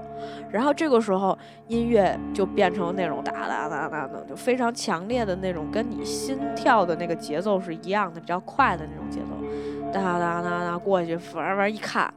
[0.49, 12.13] 然后这个时候音乐就变成那种哒哒哒哒的，就非常强烈的那种，跟你心跳的那个节奏是一样的，比较快的那种节奏，哒哒哒哒过去，玩玩一看，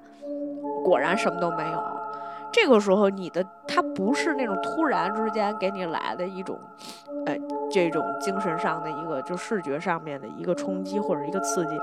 [0.84, 1.82] 果然什么都没有。
[2.52, 6.56] 这个时候，你的它不是那种突然之间给你来的一种，
[7.26, 7.34] 呃，
[7.70, 11.78] 这种精神上的一个，就视觉上面的一个冲击或者一个刺激，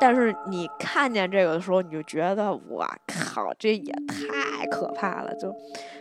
[0.00, 5.54] 但是你看见这个的时候，你就觉得，我靠，这也太可怕了，就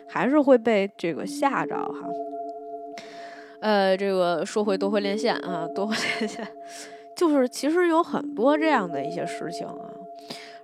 [0.08, 2.10] 还是会被这个吓着哈。
[3.60, 6.48] 呃，这个说回多回连线啊，多回连线，
[7.16, 9.74] 就是其实有很多这样的一些事情啊。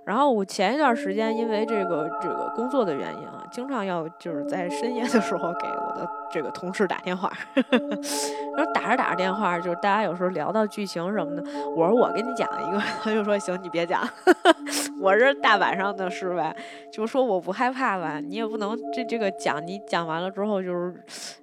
[0.04, 7.32] 然后我前一段时间因为这个这个工作的原因啊，经常要就是在深夜的时候给我的这个同事打电话，
[8.56, 11.42] 然后打着打着电话，就是大家有时候聊到剧情什么的，
[11.76, 14.02] 我说我给你讲一个， 他就说行，你别讲，
[15.00, 16.54] 我是大晚上的是呗，
[16.92, 20.94] 就说我不害怕吧，你也不能这这个讲，你讲完了之后就是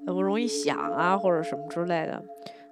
[0.05, 2.21] 不容易响啊或者什么之类的。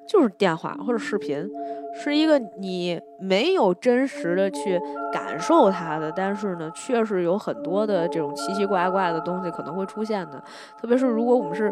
[0.08, 1.48] 就是电话或者视频，
[1.94, 4.82] 是一个你没有真实的去
[5.14, 10.44] 感受它的，但是呢，确实有很多的这种奇奇怪怪的东西可能会出现的。
[10.82, 11.72] 特别是如果我们是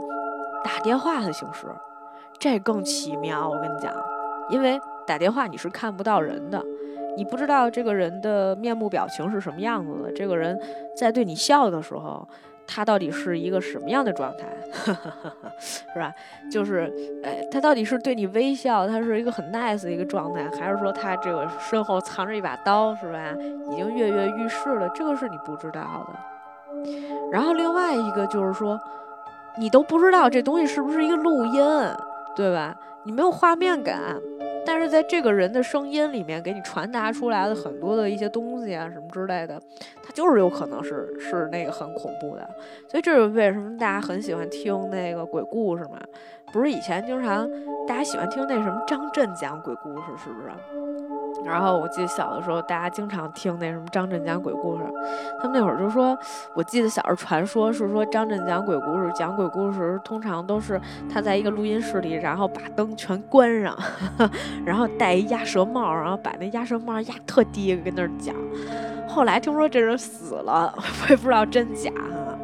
[0.63, 1.65] 打电话的形式，
[2.39, 3.49] 这更奇妙。
[3.49, 3.93] 我跟你讲，
[4.49, 6.63] 因为打电话你是看不到人的，
[7.15, 10.59] 你不知道这个人的面目表情是什么样子的，这个人
[10.95, 12.27] 在对你笑的时候。
[12.69, 14.45] 他到底是一个什么样的状态，
[15.57, 16.11] 是吧？
[16.51, 23.33] 就是，哎，他到底是对你微笑，他是一个很 nice 的一个状态，还是说他这个身后藏着一把刀，是吧？
[23.71, 26.91] 已经跃跃欲试了，这个是你不知道的。
[27.31, 28.77] 然后另外一个就是说，
[29.57, 31.63] 你都不知道这东西是不是一个录音，
[32.38, 32.75] 对吧？
[33.03, 33.99] 你没有画面感，
[34.65, 39.59] 但是在这个人的声音里面给你传达出来的很多的一些东西啊什么之类的，
[40.03, 42.47] 它就是有可能是是那个很恐怖的。
[42.88, 45.99] 所以这是为什么大家很喜欢听那个鬼故事嘛？
[46.53, 47.49] 不是以前经常
[47.88, 51.16] 大家喜欢听那什么张震讲鬼故事，是不是？
[51.48, 54.84] 然后我记得小的时候，大家经常听那什么张震讲鬼故事。
[55.39, 56.18] 他们那会儿就说，
[56.54, 60.80] 我记得小时候传说是说张震讲鬼故事，讲鬼故事通常都是
[61.12, 63.78] 他在一个录音室里，然后把灯全关上，
[64.66, 68.36] 然后戴一鸭舌帽，然后把那鸭舌帽压特低，跟那儿讲。
[69.08, 72.38] 后来听说这人死了， 我也不知道真假哈。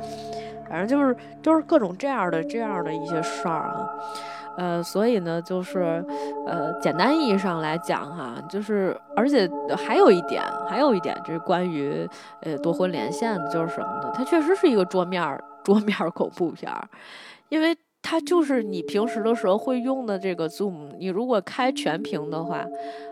[0.70, 3.86] 反正就是都是各种这样的这样的一些事儿啊。
[4.58, 6.04] 呃，所以呢，就是，
[6.46, 12.08] 呃，简单意义上来讲哈，就是，而且还有一点，还有一点，就是关于
[12.42, 14.12] 呃夺魂连线的，就是什么呢？
[14.14, 15.22] 它确实是一个桌面
[15.64, 16.88] 桌面恐怖片儿，
[17.50, 17.76] 因为。
[18.06, 22.64] 它就是你平时的时候会用的这个 Zoom，你如果开全屏的话，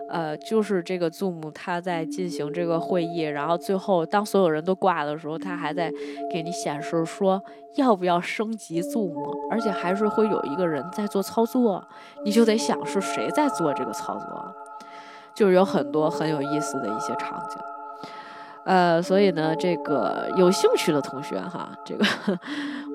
[0.10, 5.90] 呃，就是这个 Zoom 它在进行这个会议，然后最后当所有人都挂的时候，它还在
[6.30, 7.42] 给你显示说
[7.76, 9.16] 要不要升级 Zoom，
[9.50, 11.82] 而且还是会有一个人在做操作，
[12.26, 14.54] 你就得想是谁在做这个操作，
[15.34, 17.58] 就是有很多很有意思的一些场景。
[18.64, 22.06] 呃，所以呢，这个有兴趣的同学哈，这个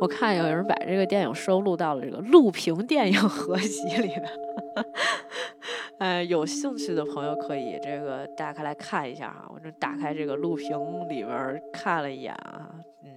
[0.01, 4.23] 我看有人把这个电影收录到了这个录屏电影合集里面。
[5.99, 9.47] 呃，有兴趣的朋友可以这个打开来看一下哈。
[9.49, 10.79] 我这打开这个录屏
[11.09, 12.69] 里边看了一眼啊，
[13.03, 13.11] 嗯，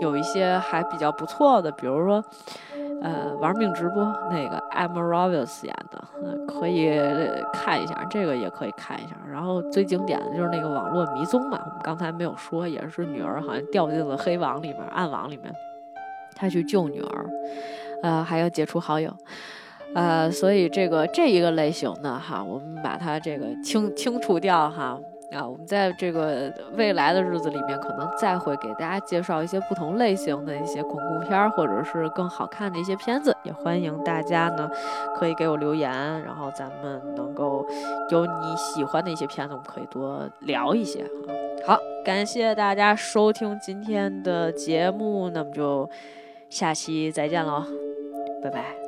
[0.00, 2.24] 有一些还比较不错的，比如说。
[3.04, 6.88] 呃，玩命直播那个 Emma Roberts 演的，可以
[7.52, 9.16] 看一下，这个也可以看一下。
[9.28, 15.52] 然后最经典的就是那个网络迷踪嘛，我们刚才没有说，也是女儿好像掉进了黑网里面、暗网里面，
[16.42, 17.30] 他去救女儿，
[18.02, 19.16] 呃，还要解除好友，
[19.94, 24.98] 呃，所以这个这一个类型的哈，我们把它这个清清除掉哈。
[25.30, 33.34] 啊，我们在这个未来的日子里面，可能再会给大家介绍一些不同类型的一些恐怖片，或者是更好看的一些片子。
[33.42, 34.68] 也欢迎大家呢，
[35.16, 35.90] 可以给我留言，
[36.22, 37.64] 然后咱们能够
[38.10, 41.08] 有你喜欢的一些片子，我们可以多聊一些啊。
[41.66, 45.88] 好，感谢大家收听今天的节目，那么就
[46.52, 47.64] 下期再见喽，
[48.42, 48.81] 拜拜。